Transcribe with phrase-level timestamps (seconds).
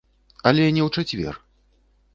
[0.51, 1.35] Але не ў чацвер.